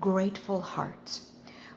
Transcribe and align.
grateful 0.00 0.60
hearts. 0.60 1.22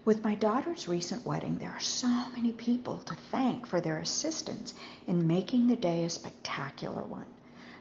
With 0.05 0.23
my 0.23 0.35
daughter's 0.35 0.87
recent 0.87 1.25
wedding, 1.25 1.57
there 1.57 1.71
are 1.71 1.79
so 1.79 2.07
many 2.35 2.53
people 2.53 2.99
to 2.99 3.15
thank 3.29 3.65
for 3.67 3.81
their 3.81 3.97
assistance 3.97 4.73
in 5.05 5.27
making 5.27 5.67
the 5.67 5.75
day 5.75 6.05
a 6.05 6.09
spectacular 6.09 7.03
one. 7.03 7.25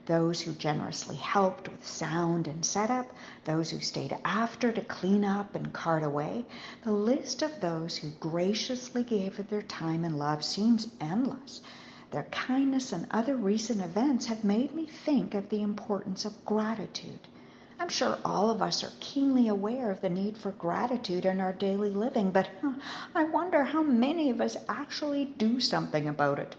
Those 0.06 0.40
who 0.40 0.52
generously 0.52 1.16
helped 1.16 1.68
with 1.68 1.86
sound 1.86 2.46
and 2.48 2.64
setup, 2.64 3.10
those 3.44 3.70
who 3.70 3.80
stayed 3.80 4.16
after 4.24 4.70
to 4.72 4.80
clean 4.82 5.24
up 5.24 5.54
and 5.54 5.72
cart 5.72 6.02
away. 6.02 6.44
The 6.84 6.92
list 6.92 7.42
of 7.42 7.60
those 7.60 7.96
who 7.96 8.10
graciously 8.20 9.02
gave 9.02 9.48
their 9.48 9.62
time 9.62 10.04
and 10.04 10.18
love 10.18 10.44
seems 10.44 10.88
endless. 11.00 11.60
Their 12.12 12.24
kindness 12.24 12.92
and 12.92 13.06
other 13.10 13.36
recent 13.36 13.80
events 13.80 14.26
have 14.26 14.44
made 14.44 14.74
me 14.74 14.86
think 14.86 15.34
of 15.34 15.48
the 15.48 15.62
importance 15.62 16.24
of 16.24 16.44
gratitude. 16.44 17.20
I'm 17.78 17.90
sure 17.90 18.18
all 18.24 18.50
of 18.50 18.62
us 18.62 18.82
are 18.82 18.92
keenly 19.00 19.48
aware 19.48 19.90
of 19.90 20.00
the 20.00 20.08
need 20.08 20.38
for 20.38 20.50
gratitude 20.52 21.26
in 21.26 21.40
our 21.40 21.52
daily 21.52 21.90
living, 21.90 22.30
but 22.30 22.48
I 23.14 23.24
wonder 23.24 23.64
how 23.64 23.82
many 23.82 24.30
of 24.30 24.40
us 24.40 24.56
actually 24.68 25.26
do 25.26 25.60
something 25.60 26.08
about 26.08 26.38
it. 26.38 26.56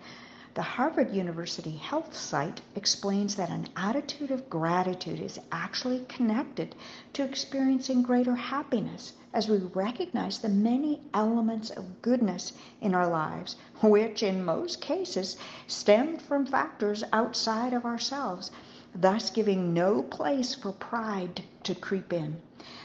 The 0.53 0.61
Harvard 0.61 1.13
University 1.13 1.75
Health 1.75 2.15
site 2.15 2.61
explains 2.75 3.35
that 3.35 3.49
an 3.49 3.67
attitude 3.75 4.31
of 4.31 4.49
gratitude 4.49 5.19
is 5.19 5.39
actually 5.51 6.05
connected 6.07 6.75
to 7.13 7.23
experiencing 7.23 8.03
greater 8.03 8.35
happiness 8.35 9.13
as 9.33 9.49
we 9.49 9.57
recognize 9.57 10.39
the 10.39 10.49
many 10.49 11.01
elements 11.13 11.71
of 11.71 12.01
goodness 12.01 12.53
in 12.81 12.95
our 12.95 13.07
lives, 13.07 13.55
which 13.81 14.23
in 14.23 14.45
most 14.45 14.81
cases 14.81 15.37
stem 15.67 16.17
from 16.17 16.45
factors 16.45 17.03
outside 17.11 17.73
of 17.73 17.85
ourselves 17.85 18.51
thus 18.95 19.29
giving 19.29 19.73
no 19.73 20.01
place 20.01 20.55
for 20.55 20.71
pride 20.71 21.43
to 21.63 21.75
creep 21.75 22.13
in. 22.13 22.37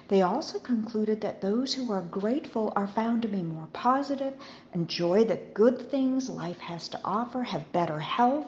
They 0.08 0.22
also 0.22 0.58
concluded 0.58 1.20
that 1.22 1.40
those 1.40 1.72
who 1.72 1.90
are 1.90 2.02
grateful 2.02 2.72
are 2.76 2.86
found 2.86 3.22
to 3.22 3.28
be 3.28 3.42
more 3.42 3.68
positive, 3.72 4.34
enjoy 4.74 5.24
the 5.24 5.40
good 5.54 5.90
things 5.90 6.28
life 6.28 6.58
has 6.58 6.88
to 6.88 7.00
offer, 7.04 7.42
have 7.42 7.72
better 7.72 7.98
health, 7.98 8.46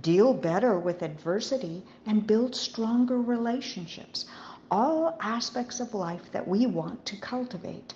deal 0.00 0.32
better 0.32 0.78
with 0.78 1.02
adversity, 1.02 1.84
and 2.06 2.26
build 2.26 2.56
stronger 2.56 3.20
relationships. 3.20 4.24
All 4.70 5.16
aspects 5.20 5.80
of 5.80 5.92
life 5.92 6.32
that 6.32 6.48
we 6.48 6.66
want 6.66 7.04
to 7.06 7.16
cultivate. 7.16 7.94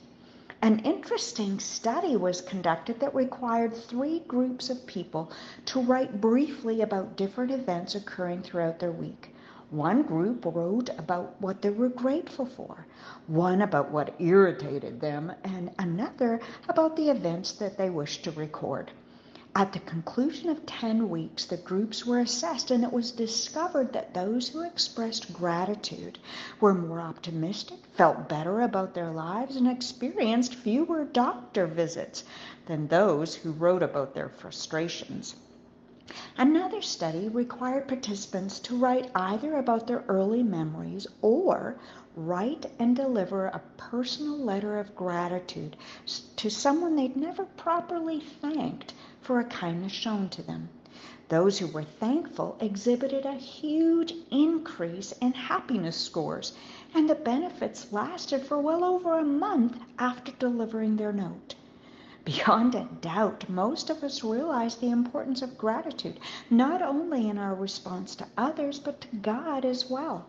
An 0.66 0.80
interesting 0.80 1.60
study 1.60 2.16
was 2.16 2.40
conducted 2.40 2.98
that 2.98 3.14
required 3.14 3.72
three 3.72 4.18
groups 4.26 4.68
of 4.68 4.84
people 4.84 5.30
to 5.66 5.80
write 5.80 6.20
briefly 6.20 6.80
about 6.80 7.16
different 7.16 7.52
events 7.52 7.94
occurring 7.94 8.42
throughout 8.42 8.80
their 8.80 8.90
week. 8.90 9.32
One 9.70 10.02
group 10.02 10.44
wrote 10.44 10.90
about 10.98 11.40
what 11.40 11.62
they 11.62 11.70
were 11.70 11.88
grateful 11.88 12.46
for, 12.46 12.84
one 13.28 13.62
about 13.62 13.92
what 13.92 14.16
irritated 14.18 15.00
them, 15.00 15.30
and 15.44 15.70
another 15.78 16.40
about 16.68 16.96
the 16.96 17.10
events 17.10 17.52
that 17.52 17.78
they 17.78 17.88
wished 17.88 18.24
to 18.24 18.32
record. 18.32 18.90
At 19.58 19.72
the 19.72 19.78
conclusion 19.78 20.50
of 20.50 20.66
10 20.66 21.08
weeks, 21.08 21.46
the 21.46 21.56
groups 21.56 22.04
were 22.04 22.18
assessed, 22.18 22.70
and 22.70 22.84
it 22.84 22.92
was 22.92 23.10
discovered 23.10 23.94
that 23.94 24.12
those 24.12 24.48
who 24.48 24.60
expressed 24.60 25.32
gratitude 25.32 26.18
were 26.60 26.74
more 26.74 27.00
optimistic, 27.00 27.78
felt 27.94 28.28
better 28.28 28.60
about 28.60 28.92
their 28.92 29.10
lives, 29.10 29.56
and 29.56 29.66
experienced 29.66 30.54
fewer 30.56 31.06
doctor 31.06 31.66
visits 31.66 32.22
than 32.66 32.88
those 32.88 33.34
who 33.36 33.52
wrote 33.52 33.82
about 33.82 34.12
their 34.12 34.28
frustrations. 34.28 35.36
Another 36.36 36.82
study 36.82 37.30
required 37.30 37.88
participants 37.88 38.60
to 38.60 38.76
write 38.76 39.10
either 39.14 39.56
about 39.56 39.86
their 39.86 40.04
early 40.06 40.42
memories 40.42 41.06
or 41.22 41.76
write 42.14 42.66
and 42.78 42.94
deliver 42.94 43.46
a 43.46 43.62
personal 43.78 44.36
letter 44.36 44.78
of 44.78 44.94
gratitude 44.94 45.78
to 46.36 46.50
someone 46.50 46.94
they'd 46.94 47.16
never 47.16 47.46
properly 47.56 48.20
thanked 48.20 48.92
for 49.26 49.40
a 49.40 49.44
kindness 49.44 49.90
shown 49.90 50.28
to 50.28 50.40
them. 50.40 50.68
Those 51.30 51.58
who 51.58 51.66
were 51.66 51.82
thankful 51.82 52.56
exhibited 52.60 53.26
a 53.26 53.32
huge 53.32 54.14
increase 54.30 55.10
in 55.20 55.32
happiness 55.32 55.96
scores, 55.96 56.52
and 56.94 57.10
the 57.10 57.16
benefits 57.16 57.92
lasted 57.92 58.46
for 58.46 58.60
well 58.60 58.84
over 58.84 59.18
a 59.18 59.24
month 59.24 59.80
after 59.98 60.30
delivering 60.30 60.94
their 60.94 61.12
note. 61.12 61.56
Beyond 62.24 62.76
a 62.76 62.88
doubt, 63.00 63.48
most 63.48 63.90
of 63.90 64.04
us 64.04 64.22
realize 64.22 64.76
the 64.76 64.90
importance 64.90 65.42
of 65.42 65.58
gratitude, 65.58 66.20
not 66.48 66.80
only 66.80 67.28
in 67.28 67.36
our 67.36 67.56
response 67.56 68.14
to 68.14 68.28
others, 68.38 68.78
but 68.78 69.00
to 69.00 69.16
God 69.16 69.64
as 69.64 69.90
well. 69.90 70.26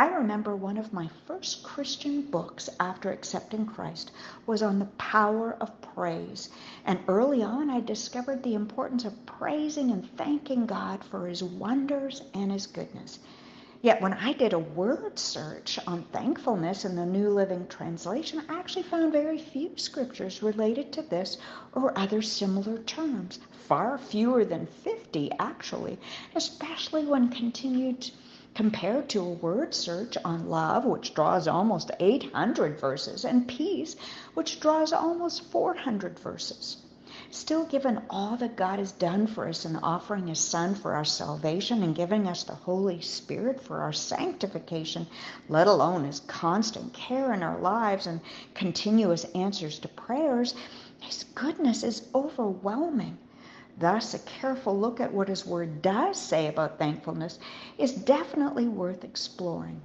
I 0.00 0.06
remember 0.06 0.56
one 0.56 0.78
of 0.78 0.94
my 0.94 1.10
first 1.26 1.62
Christian 1.62 2.22
books 2.22 2.70
after 2.80 3.10
accepting 3.12 3.66
Christ 3.66 4.12
was 4.46 4.62
on 4.62 4.78
the 4.78 4.86
power 4.96 5.58
of 5.60 5.78
praise. 5.82 6.48
And 6.86 7.00
early 7.06 7.42
on, 7.42 7.68
I 7.68 7.80
discovered 7.80 8.42
the 8.42 8.54
importance 8.54 9.04
of 9.04 9.26
praising 9.26 9.90
and 9.90 10.08
thanking 10.16 10.64
God 10.64 11.04
for 11.04 11.26
his 11.26 11.42
wonders 11.42 12.22
and 12.32 12.50
his 12.50 12.66
goodness. 12.66 13.18
Yet 13.82 14.00
when 14.00 14.14
I 14.14 14.32
did 14.32 14.54
a 14.54 14.58
word 14.58 15.18
search 15.18 15.78
on 15.86 16.04
thankfulness 16.04 16.86
in 16.86 16.96
the 16.96 17.04
New 17.04 17.28
Living 17.28 17.66
Translation, 17.68 18.42
I 18.48 18.58
actually 18.58 18.84
found 18.84 19.12
very 19.12 19.36
few 19.36 19.72
scriptures 19.76 20.42
related 20.42 20.94
to 20.94 21.02
this 21.02 21.36
or 21.74 21.92
other 21.98 22.22
similar 22.22 22.78
terms. 22.84 23.38
Far 23.68 23.98
fewer 23.98 24.46
than 24.46 24.64
50, 24.64 25.32
actually, 25.38 25.98
especially 26.34 27.04
when 27.04 27.28
continued 27.28 28.10
compared 28.54 29.08
to 29.08 29.20
a 29.20 29.28
word 29.28 29.74
search 29.74 30.16
on 30.24 30.48
love, 30.48 30.84
which 30.84 31.14
draws 31.14 31.46
almost 31.46 31.90
800 32.00 32.78
verses, 32.80 33.24
and 33.24 33.46
peace, 33.46 33.96
which 34.34 34.60
draws 34.60 34.92
almost 34.92 35.44
400 35.50 36.18
verses. 36.18 36.78
Still, 37.32 37.64
given 37.64 38.02
all 38.10 38.36
that 38.38 38.56
God 38.56 38.80
has 38.80 38.90
done 38.90 39.28
for 39.28 39.48
us 39.48 39.64
in 39.64 39.76
offering 39.76 40.26
His 40.26 40.40
Son 40.40 40.74
for 40.74 40.94
our 40.94 41.04
salvation 41.04 41.82
and 41.84 41.94
giving 41.94 42.26
us 42.26 42.42
the 42.42 42.54
Holy 42.54 43.00
Spirit 43.00 43.60
for 43.60 43.82
our 43.82 43.92
sanctification, 43.92 45.06
let 45.48 45.68
alone 45.68 46.04
His 46.04 46.20
constant 46.20 46.92
care 46.92 47.32
in 47.32 47.42
our 47.42 47.58
lives 47.60 48.06
and 48.06 48.20
continuous 48.54 49.24
answers 49.34 49.78
to 49.78 49.88
prayers, 49.88 50.54
His 51.00 51.24
goodness 51.34 51.84
is 51.84 52.08
overwhelming. 52.14 53.16
Thus, 53.80 54.12
a 54.12 54.18
careful 54.18 54.78
look 54.78 55.00
at 55.00 55.14
what 55.14 55.28
his 55.28 55.46
word 55.46 55.80
does 55.80 56.18
say 56.18 56.48
about 56.48 56.78
thankfulness 56.78 57.38
is 57.78 57.94
definitely 57.94 58.68
worth 58.68 59.04
exploring. 59.04 59.80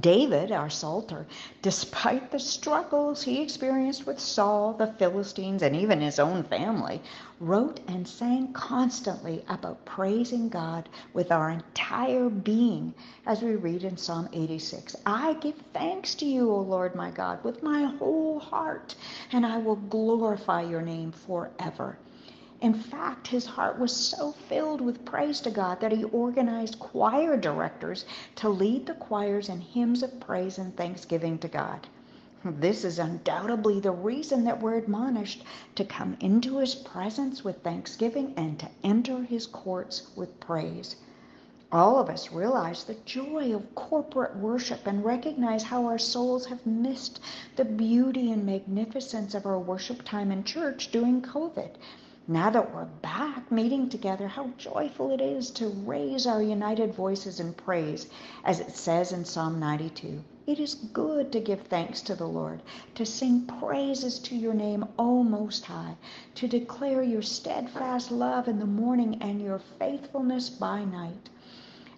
David, 0.00 0.50
our 0.50 0.68
Psalter, 0.68 1.24
despite 1.62 2.32
the 2.32 2.40
struggles 2.40 3.22
he 3.22 3.40
experienced 3.40 4.08
with 4.08 4.18
Saul, 4.18 4.72
the 4.72 4.88
Philistines, 4.88 5.62
and 5.62 5.76
even 5.76 6.00
his 6.00 6.18
own 6.18 6.42
family, 6.42 7.00
wrote 7.38 7.78
and 7.86 8.08
sang 8.08 8.52
constantly 8.52 9.44
about 9.48 9.84
praising 9.84 10.48
God 10.48 10.88
with 11.14 11.30
our 11.30 11.50
entire 11.50 12.28
being, 12.28 12.92
as 13.24 13.40
we 13.40 13.54
read 13.54 13.84
in 13.84 13.96
Psalm 13.96 14.28
86. 14.32 14.96
I 15.06 15.34
give 15.34 15.62
thanks 15.72 16.16
to 16.16 16.24
you, 16.24 16.50
O 16.50 16.58
Lord 16.58 16.96
my 16.96 17.12
God, 17.12 17.44
with 17.44 17.62
my 17.62 17.84
whole 17.84 18.40
heart, 18.40 18.96
and 19.30 19.46
I 19.46 19.58
will 19.58 19.76
glorify 19.76 20.62
your 20.62 20.82
name 20.82 21.12
forever. 21.12 21.96
In 22.66 22.74
fact, 22.74 23.28
his 23.28 23.46
heart 23.46 23.78
was 23.78 23.94
so 23.94 24.32
filled 24.32 24.80
with 24.80 25.04
praise 25.04 25.40
to 25.42 25.52
God 25.52 25.78
that 25.78 25.92
he 25.92 26.02
organized 26.02 26.80
choir 26.80 27.36
directors 27.36 28.04
to 28.34 28.48
lead 28.48 28.86
the 28.86 28.94
choirs 28.94 29.48
in 29.48 29.60
hymns 29.60 30.02
of 30.02 30.18
praise 30.18 30.58
and 30.58 30.76
thanksgiving 30.76 31.38
to 31.38 31.46
God. 31.46 31.86
This 32.44 32.82
is 32.82 32.98
undoubtedly 32.98 33.78
the 33.78 33.92
reason 33.92 34.42
that 34.46 34.60
we're 34.60 34.74
admonished 34.74 35.44
to 35.76 35.84
come 35.84 36.16
into 36.18 36.58
his 36.58 36.74
presence 36.74 37.44
with 37.44 37.62
thanksgiving 37.62 38.34
and 38.36 38.58
to 38.58 38.68
enter 38.82 39.22
his 39.22 39.46
courts 39.46 40.10
with 40.16 40.40
praise. 40.40 40.96
All 41.70 42.00
of 42.00 42.10
us 42.10 42.32
realize 42.32 42.82
the 42.82 42.96
joy 43.04 43.54
of 43.54 43.76
corporate 43.76 44.34
worship 44.34 44.88
and 44.88 45.04
recognize 45.04 45.62
how 45.62 45.86
our 45.86 45.98
souls 45.98 46.46
have 46.46 46.66
missed 46.66 47.20
the 47.54 47.64
beauty 47.64 48.32
and 48.32 48.44
magnificence 48.44 49.36
of 49.36 49.46
our 49.46 49.60
worship 49.60 50.02
time 50.02 50.32
in 50.32 50.42
church 50.42 50.90
during 50.90 51.22
COVID. 51.22 51.70
Now 52.28 52.50
that 52.50 52.74
we're 52.74 52.86
back 52.86 53.52
meeting 53.52 53.88
together, 53.88 54.26
how 54.26 54.48
joyful 54.58 55.12
it 55.12 55.20
is 55.20 55.48
to 55.52 55.68
raise 55.68 56.26
our 56.26 56.42
united 56.42 56.92
voices 56.92 57.38
in 57.38 57.52
praise, 57.52 58.08
as 58.44 58.58
it 58.58 58.74
says 58.74 59.12
in 59.12 59.24
Psalm 59.24 59.60
92. 59.60 60.24
It 60.44 60.58
is 60.58 60.74
good 60.74 61.30
to 61.30 61.38
give 61.38 61.60
thanks 61.60 62.02
to 62.02 62.16
the 62.16 62.26
Lord, 62.26 62.62
to 62.96 63.06
sing 63.06 63.46
praises 63.46 64.18
to 64.18 64.34
your 64.34 64.54
name, 64.54 64.86
O 64.98 65.22
Most 65.22 65.66
High, 65.66 65.94
to 66.34 66.48
declare 66.48 67.04
your 67.04 67.22
steadfast 67.22 68.10
love 68.10 68.48
in 68.48 68.58
the 68.58 68.66
morning 68.66 69.22
and 69.22 69.40
your 69.40 69.60
faithfulness 69.78 70.50
by 70.50 70.84
night. 70.84 71.30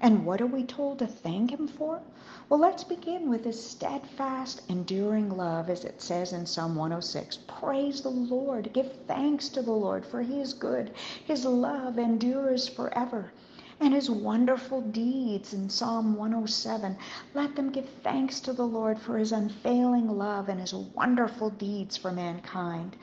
And 0.01 0.27
what 0.27 0.41
are 0.41 0.47
we 0.47 0.65
told 0.65 0.99
to 1.01 1.07
thank 1.07 1.51
Him 1.53 1.69
for? 1.69 2.01
Well, 2.49 2.61
let's 2.61 2.85
begin 2.85 3.31
with 3.31 3.45
his 3.45 3.63
steadfast, 3.65 4.63
enduring 4.69 5.37
love, 5.37 5.71
as 5.71 5.85
it 5.85 6.03
says 6.03 6.33
in 6.33 6.47
Psalm 6.47 6.77
106. 6.77 7.39
Praise 7.49 8.03
the 8.03 8.11
Lord. 8.11 8.73
Give 8.73 8.93
thanks 9.07 9.49
to 9.51 9.63
the 9.63 9.73
Lord, 9.73 10.07
for 10.07 10.23
he 10.23 10.41
is 10.41 10.55
good. 10.55 10.93
His 11.27 11.45
love 11.45 11.99
endures 11.99 12.69
forever. 12.69 13.33
and 13.81 13.95
his 13.95 14.11
wonderful 14.11 14.81
deeds 14.83 15.55
in 15.55 15.69
Psalm 15.71 16.17
107. 16.17 16.97
Let 17.35 17.57
them 17.57 17.71
give 17.71 17.89
thanks 18.05 18.41
to 18.41 18.53
the 18.53 18.67
Lord 18.67 18.99
for 18.99 19.19
his 19.19 19.33
unfailing 19.33 20.09
love 20.19 20.49
and 20.49 20.61
his 20.61 20.75
wonderful 20.75 21.51
deeds 21.51 21.97
for 21.97 22.13
mankind. 22.13 22.97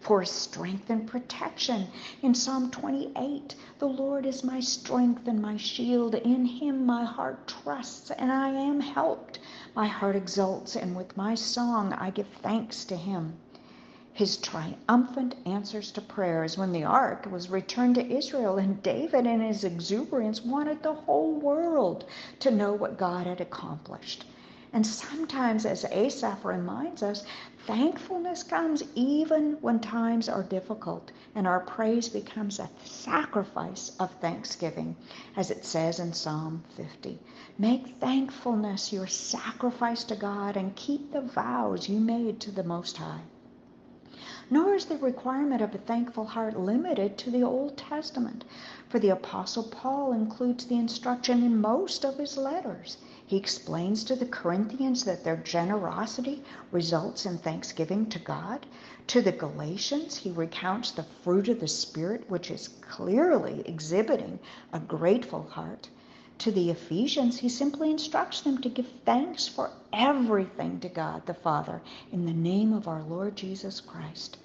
For 0.00 0.24
strength 0.24 0.88
and 0.88 1.06
protection. 1.06 1.88
In 2.22 2.34
Psalm 2.34 2.70
28, 2.70 3.54
the 3.78 3.86
Lord 3.86 4.24
is 4.24 4.42
my 4.42 4.58
strength 4.58 5.28
and 5.28 5.42
my 5.42 5.58
shield. 5.58 6.14
In 6.14 6.46
him 6.46 6.86
my 6.86 7.04
heart 7.04 7.46
trusts, 7.46 8.10
and 8.10 8.32
I 8.32 8.48
am 8.48 8.80
helped. 8.80 9.40
My 9.76 9.88
heart 9.88 10.16
exults, 10.16 10.74
and 10.74 10.96
with 10.96 11.18
my 11.18 11.34
song 11.34 11.92
I 11.92 12.08
give 12.08 12.28
thanks 12.42 12.86
to 12.86 12.96
him 12.96 13.36
his 14.12 14.36
triumphant 14.36 15.34
answers 15.46 15.90
to 15.92 16.00
prayers 16.00 16.58
when 16.58 16.72
the 16.72 16.84
ark 16.84 17.26
was 17.30 17.48
returned 17.48 17.94
to 17.94 18.06
Israel, 18.14 18.58
and 18.58 18.82
David, 18.82 19.26
in 19.26 19.40
his 19.40 19.64
exuberance, 19.64 20.44
wanted 20.44 20.82
the 20.82 20.92
whole 20.92 21.32
world 21.32 22.04
to 22.40 22.50
know 22.50 22.72
what 22.72 22.98
God 22.98 23.26
had 23.26 23.40
accomplished. 23.40 24.24
And 24.72 24.86
sometimes, 24.86 25.66
as 25.66 25.84
Asaph 25.86 26.44
reminds 26.44 27.02
us, 27.02 27.24
thankfulness 27.66 28.44
comes 28.44 28.84
even 28.94 29.54
when 29.60 29.80
times 29.80 30.28
are 30.28 30.44
difficult, 30.44 31.10
and 31.34 31.46
our 31.46 31.58
praise 31.58 32.08
becomes 32.08 32.60
a 32.60 32.70
sacrifice 32.84 33.96
of 33.98 34.12
thanksgiving, 34.20 34.94
as 35.36 35.50
it 35.50 35.64
says 35.64 35.98
in 35.98 36.12
Psalm 36.12 36.62
50. 36.76 37.18
Make 37.58 37.96
thankfulness 37.98 38.92
your 38.92 39.08
sacrifice 39.08 40.04
to 40.04 40.14
God 40.14 40.56
and 40.56 40.76
keep 40.76 41.10
the 41.10 41.20
vows 41.20 41.88
you 41.88 41.98
made 41.98 42.38
to 42.40 42.52
the 42.52 42.62
Most 42.62 42.96
High. 42.96 43.22
Nor 44.50 44.74
is 44.74 44.84
the 44.84 44.98
requirement 44.98 45.62
of 45.62 45.74
a 45.74 45.78
thankful 45.78 46.26
heart 46.26 46.58
limited 46.58 47.18
to 47.18 47.30
the 47.30 47.42
Old 47.42 47.76
Testament, 47.76 48.44
for 48.88 48.98
the 49.00 49.10
Apostle 49.10 49.64
Paul 49.64 50.12
includes 50.12 50.66
the 50.66 50.76
instruction 50.78 51.42
in 51.42 51.60
most 51.60 52.04
of 52.04 52.18
his 52.18 52.36
letters. 52.36 52.98
He 53.30 53.36
explains 53.36 54.02
to 54.02 54.16
the 54.16 54.26
Corinthians 54.26 55.04
that 55.04 55.22
their 55.22 55.36
generosity 55.36 56.42
results 56.72 57.26
in 57.26 57.38
thanksgiving 57.38 58.06
to 58.06 58.18
God. 58.18 58.66
To 59.06 59.22
the 59.22 59.30
Galatians, 59.30 60.16
he 60.16 60.32
recounts 60.32 60.90
the 60.90 61.04
fruit 61.22 61.46
of 61.46 61.60
the 61.60 61.68
Spirit, 61.68 62.28
which 62.28 62.50
is 62.50 62.70
clearly 62.80 63.62
exhibiting 63.66 64.40
a 64.72 64.80
grateful 64.80 65.44
heart. 65.44 65.88
To 66.38 66.50
the 66.50 66.70
Ephesians, 66.70 67.38
he 67.38 67.48
simply 67.48 67.92
instructs 67.92 68.40
them 68.40 68.60
to 68.62 68.68
give 68.68 68.90
thanks 69.04 69.46
for 69.46 69.70
everything 69.92 70.80
to 70.80 70.88
God 70.88 71.24
the 71.26 71.34
Father 71.34 71.80
in 72.10 72.26
the 72.26 72.32
name 72.32 72.72
of 72.72 72.88
our 72.88 73.02
Lord 73.04 73.36
Jesus 73.36 73.80
Christ. 73.80 74.38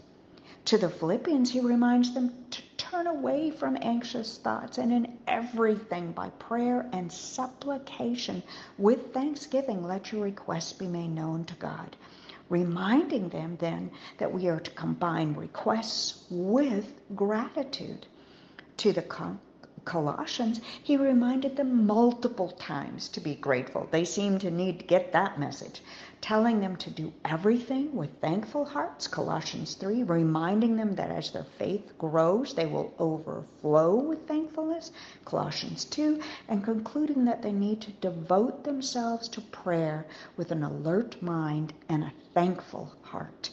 To 0.66 0.78
the 0.78 0.92
Philippians, 0.92 1.50
he 1.50 1.60
reminds 1.60 2.14
them 2.14 2.36
to 2.52 2.62
turn 2.96 3.08
away 3.08 3.52
from 3.52 3.78
anxious 3.82 4.38
thoughts 4.38 4.78
and 4.78 4.94
in 4.94 5.18
everything 5.28 6.14
by 6.14 6.30
prayer 6.40 6.88
and 6.94 7.12
supplication 7.12 8.42
with 8.78 9.14
thanksgiving 9.14 9.84
let 9.84 10.14
your 10.14 10.22
requests 10.24 10.72
be 10.72 10.88
made 10.88 11.10
known 11.10 11.44
to 11.44 11.54
God. 11.56 11.98
Reminding 12.48 13.28
them 13.28 13.58
then 13.60 13.92
that 14.18 14.32
we 14.32 14.48
are 14.48 14.62
to 14.62 14.72
combine 14.72 15.34
requests 15.34 16.24
with 16.30 16.94
gratitude. 17.16 18.06
To 18.78 18.94
the 18.94 19.02
Colossians, 19.86 20.62
he 20.82 20.98
reminded 20.98 21.56
them 21.56 21.86
multiple 21.86 22.50
times 22.50 23.08
to 23.10 23.20
be 23.20 23.36
grateful. 23.36 23.88
They 23.92 24.04
seem 24.04 24.40
to 24.40 24.50
need 24.50 24.80
to 24.80 24.86
get 24.86 25.14
that 25.14 25.40
message, 25.40 25.82
telling 26.22 26.60
them 26.60 26.76
to 26.78 26.90
do 26.90 27.14
everything 27.24 27.96
with 27.96 28.20
thankful 28.20 28.66
hearts, 28.66 29.08
Colossians 29.08 29.76
3, 29.76 30.04
reminding 30.04 30.76
them 30.76 30.96
that 30.96 31.12
as 31.12 31.32
their 31.32 31.46
faith 31.60 31.98
grows, 32.00 32.54
they 32.56 32.66
will 32.66 32.94
overflow 32.98 33.96
with 33.96 34.28
thankfulness, 34.28 34.92
Colossians 35.24 35.86
2, 35.86 36.20
and 36.50 36.64
concluding 36.64 37.26
that 37.26 37.42
they 37.42 37.52
need 37.52 37.80
to 37.82 37.92
devote 37.92 38.64
themselves 38.64 39.28
to 39.30 39.42
prayer 39.42 40.08
with 40.36 40.52
an 40.52 40.64
alert 40.64 41.22
mind 41.22 41.74
and 41.90 42.04
a 42.04 42.14
thankful 42.34 42.92
heart. 43.04 43.52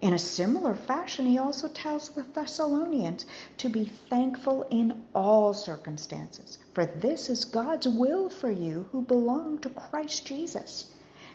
In 0.00 0.14
a 0.14 0.18
similar 0.18 0.74
fashion, 0.74 1.26
he 1.26 1.36
also 1.36 1.68
tells 1.68 2.08
the 2.08 2.22
Thessalonians 2.22 3.26
to 3.58 3.68
be 3.68 3.84
thankful 3.84 4.66
in 4.70 5.04
all 5.14 5.52
circumstances, 5.52 6.56
for 6.72 6.86
this 6.86 7.28
is 7.28 7.44
God's 7.44 7.86
will 7.86 8.30
for 8.30 8.50
you 8.50 8.88
who 8.92 9.02
belong 9.02 9.58
to 9.58 9.68
Christ 9.68 10.24
Jesus. 10.24 10.86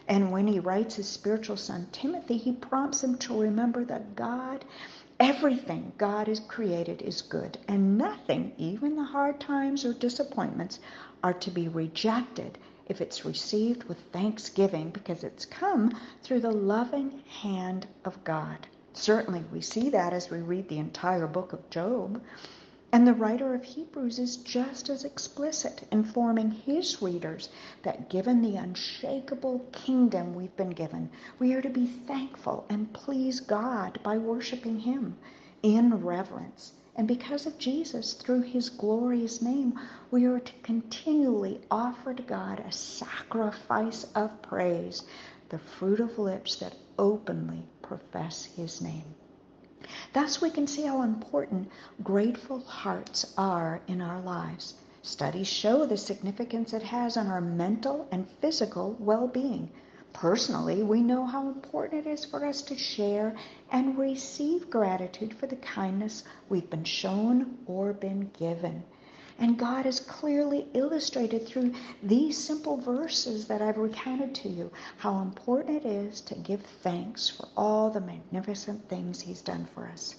And 0.08 0.32
when 0.32 0.48
he 0.48 0.58
writes 0.58 0.96
his 0.96 1.08
spiritual 1.08 1.56
son 1.56 1.86
Timothy, 1.92 2.38
he 2.38 2.52
prompts 2.52 3.04
him 3.04 3.16
to 3.18 3.40
remember 3.40 3.84
that 3.84 4.16
God, 4.16 4.64
everything 5.20 5.92
God 5.96 6.26
has 6.26 6.40
created 6.40 7.02
is 7.02 7.22
good, 7.22 7.58
and 7.68 7.96
nothing, 7.96 8.52
even 8.58 8.96
the 8.96 9.04
hard 9.04 9.38
times 9.38 9.84
or 9.84 9.92
disappointments, 9.92 10.80
are 11.22 11.34
to 11.34 11.52
be 11.52 11.68
rejected 11.68 12.58
if 12.86 13.00
it's 13.00 13.24
received 13.24 13.84
with 13.84 13.98
thanksgiving 14.12 14.90
because 14.90 15.24
it's 15.24 15.44
come 15.44 15.98
through 16.22 16.40
the 16.40 16.50
loving 16.50 17.22
hand 17.42 17.86
of 18.04 18.22
God. 18.24 18.66
Certainly, 18.92 19.44
we 19.52 19.60
see 19.60 19.90
that 19.90 20.12
as 20.12 20.30
we 20.30 20.38
read 20.38 20.68
the 20.68 20.78
entire 20.78 21.26
book 21.26 21.52
of 21.52 21.68
Job. 21.70 22.22
And 22.92 23.06
the 23.06 23.14
writer 23.14 23.54
of 23.54 23.64
Hebrews 23.64 24.18
is 24.18 24.38
just 24.38 24.88
as 24.88 25.04
explicit, 25.04 25.86
informing 25.90 26.50
his 26.50 27.02
readers 27.02 27.50
that 27.82 28.08
given 28.08 28.40
the 28.40 28.56
unshakable 28.56 29.66
kingdom 29.72 30.34
we've 30.34 30.56
been 30.56 30.70
given, 30.70 31.10
we 31.38 31.52
are 31.54 31.62
to 31.62 31.68
be 31.68 31.86
thankful 31.86 32.64
and 32.68 32.92
please 32.92 33.40
God 33.40 33.98
by 34.02 34.16
worshiping 34.16 34.78
Him 34.78 35.18
in 35.62 36.04
reverence 36.04 36.72
and 36.96 37.06
because 37.06 37.44
of 37.44 37.58
Jesus, 37.58 38.14
through 38.14 38.40
his 38.40 38.70
glorious 38.70 39.42
name, 39.42 39.78
we 40.10 40.24
are 40.24 40.40
to 40.40 40.52
continually 40.62 41.60
offer 41.70 42.14
to 42.14 42.22
God 42.22 42.58
a 42.60 42.72
sacrifice 42.72 44.04
of 44.14 44.40
praise, 44.40 45.02
the 45.50 45.58
fruit 45.58 46.00
of 46.00 46.18
lips 46.18 46.56
that 46.56 46.74
openly 46.98 47.62
profess 47.82 48.46
his 48.46 48.80
name. 48.80 49.14
Thus, 50.14 50.40
we 50.40 50.48
can 50.48 50.66
see 50.66 50.82
how 50.82 51.02
important 51.02 51.68
grateful 52.02 52.60
hearts 52.60 53.34
are 53.36 53.82
in 53.86 54.00
our 54.00 54.22
lives. 54.22 54.74
Studies 55.02 55.46
show 55.46 55.84
the 55.84 55.98
significance 55.98 56.72
it 56.72 56.82
has 56.82 57.18
on 57.18 57.26
our 57.26 57.42
mental 57.42 58.08
and 58.10 58.26
physical 58.40 58.96
well 58.98 59.28
being. 59.28 59.70
Personally, 60.16 60.82
we 60.82 61.02
know 61.02 61.26
how 61.26 61.46
important 61.46 62.06
it 62.06 62.10
is 62.10 62.24
for 62.24 62.46
us 62.46 62.62
to 62.62 62.78
share 62.78 63.36
and 63.70 63.98
receive 63.98 64.70
gratitude 64.70 65.36
for 65.36 65.46
the 65.46 65.56
kindness 65.56 66.24
we've 66.48 66.70
been 66.70 66.84
shown 66.84 67.58
or 67.66 67.92
been 67.92 68.30
given. 68.38 68.82
And 69.38 69.58
God 69.58 69.84
has 69.84 70.00
clearly 70.00 70.68
illustrated 70.72 71.46
through 71.46 71.74
these 72.02 72.42
simple 72.42 72.78
verses 72.78 73.46
that 73.48 73.60
I've 73.60 73.76
recounted 73.76 74.34
to 74.36 74.48
you 74.48 74.72
how 74.96 75.20
important 75.20 75.84
it 75.84 75.86
is 75.86 76.22
to 76.22 76.34
give 76.34 76.62
thanks 76.62 77.28
for 77.28 77.46
all 77.54 77.90
the 77.90 78.00
magnificent 78.00 78.88
things 78.88 79.20
He's 79.20 79.42
done 79.42 79.66
for 79.74 79.86
us. 79.86 80.14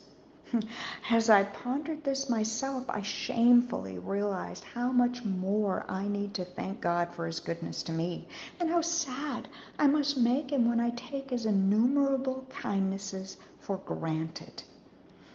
As 1.09 1.29
I 1.29 1.43
pondered 1.43 2.05
this 2.05 2.29
myself, 2.29 2.85
I 2.89 3.01
shamefully 3.01 3.99
realized 3.99 4.63
how 4.63 4.93
much 4.93 5.25
more 5.25 5.85
I 5.89 6.07
need 6.07 6.33
to 6.35 6.45
thank 6.45 6.79
God 6.79 7.13
for 7.13 7.25
His 7.25 7.41
goodness 7.41 7.83
to 7.83 7.91
me, 7.91 8.27
and 8.59 8.69
how 8.69 8.79
sad 8.79 9.49
I 9.77 9.87
must 9.87 10.15
make 10.17 10.51
Him 10.51 10.69
when 10.69 10.79
I 10.79 10.91
take 10.91 11.31
His 11.31 11.45
innumerable 11.45 12.45
kindnesses 12.49 13.35
for 13.59 13.77
granted. 13.79 14.63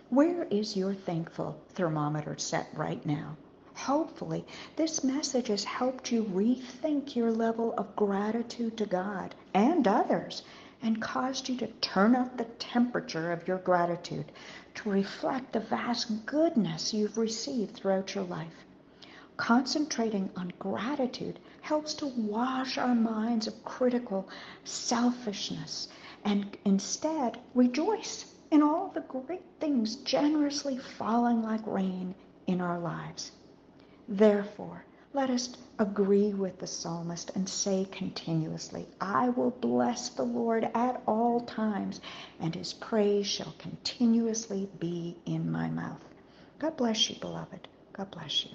Where 0.08 0.44
is 0.44 0.76
your 0.78 0.94
thankful 0.94 1.60
thermometer 1.74 2.38
set 2.38 2.68
right 2.74 3.04
now? 3.04 3.36
Hopefully, 3.74 4.46
this 4.76 5.02
message 5.02 5.48
has 5.48 5.64
helped 5.64 6.12
you 6.12 6.24
rethink 6.24 7.16
your 7.16 7.32
level 7.32 7.74
of 7.76 7.96
gratitude 7.96 8.76
to 8.78 8.86
God 8.86 9.34
and 9.52 9.88
others 9.88 10.42
and 10.82 11.00
caused 11.00 11.48
you 11.48 11.56
to 11.56 11.66
turn 11.80 12.16
up 12.16 12.36
the 12.36 12.44
temperature 12.44 13.30
of 13.30 13.46
your 13.46 13.58
gratitude 13.58 14.32
to 14.74 14.90
reflect 14.90 15.52
the 15.52 15.60
vast 15.60 16.26
goodness 16.26 16.92
you've 16.92 17.16
received 17.16 17.74
throughout 17.74 18.14
your 18.14 18.24
life. 18.24 18.64
Concentrating 19.36 20.28
on 20.36 20.52
gratitude 20.58 21.38
helps 21.60 21.94
to 21.94 22.06
wash 22.06 22.76
our 22.76 22.94
minds 22.94 23.46
of 23.46 23.64
critical 23.64 24.28
selfishness 24.64 25.88
and 26.24 26.56
instead 26.64 27.38
rejoice 27.54 28.34
in 28.50 28.62
all 28.62 28.88
the 28.88 29.00
great 29.02 29.44
things 29.60 29.96
generously 29.96 30.78
falling 30.78 31.42
like 31.42 31.66
rain 31.66 32.14
in 32.46 32.60
our 32.60 32.78
lives. 32.78 33.32
Therefore, 34.08 34.84
let 35.14 35.30
us 35.30 35.50
agree 35.78 36.32
with 36.32 36.58
the 36.58 36.66
psalmist 36.66 37.32
and 37.34 37.48
say 37.48 37.86
continuously, 37.90 38.86
I 39.00 39.28
will 39.30 39.50
bless 39.50 40.08
the 40.10 40.22
Lord 40.22 40.70
at 40.74 41.02
all 41.06 41.40
times, 41.40 42.00
and 42.40 42.54
his 42.54 42.72
praise 42.72 43.26
shall 43.26 43.54
continuously 43.58 44.68
be 44.78 45.16
in 45.26 45.50
my 45.50 45.68
mouth. 45.68 46.00
God 46.58 46.76
bless 46.76 47.10
you, 47.10 47.16
beloved. 47.20 47.68
God 47.92 48.10
bless 48.10 48.44
you. 48.44 48.50